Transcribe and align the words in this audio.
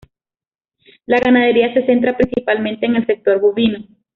La 1.05 1.19
ganadería 1.19 1.75
se 1.75 1.85
centra 1.85 2.17
principalmente 2.17 2.87
en 2.87 2.95
el 2.95 3.05
sector 3.05 3.39
bovino. 3.39 3.85